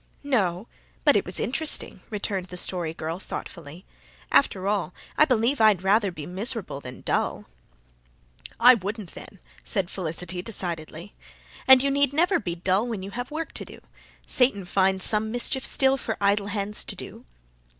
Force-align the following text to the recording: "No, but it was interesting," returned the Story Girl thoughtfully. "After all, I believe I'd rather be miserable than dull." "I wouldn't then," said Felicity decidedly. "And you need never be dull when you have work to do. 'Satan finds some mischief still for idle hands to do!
"No, 0.23 0.67
but 1.03 1.15
it 1.15 1.25
was 1.27 1.39
interesting," 1.39 2.01
returned 2.09 2.47
the 2.47 2.57
Story 2.57 2.91
Girl 2.91 3.19
thoughtfully. 3.19 3.85
"After 4.31 4.67
all, 4.67 4.95
I 5.15 5.25
believe 5.25 5.61
I'd 5.61 5.83
rather 5.83 6.11
be 6.11 6.25
miserable 6.25 6.81
than 6.81 7.01
dull." 7.01 7.45
"I 8.59 8.73
wouldn't 8.73 9.11
then," 9.11 9.37
said 9.63 9.91
Felicity 9.91 10.41
decidedly. 10.41 11.13
"And 11.67 11.83
you 11.83 11.91
need 11.91 12.13
never 12.13 12.39
be 12.39 12.55
dull 12.55 12.87
when 12.87 13.03
you 13.03 13.11
have 13.11 13.29
work 13.29 13.51
to 13.51 13.63
do. 13.63 13.79
'Satan 14.25 14.65
finds 14.65 15.05
some 15.05 15.29
mischief 15.29 15.63
still 15.63 15.97
for 15.97 16.17
idle 16.19 16.47
hands 16.47 16.83
to 16.85 16.95
do! 16.95 17.25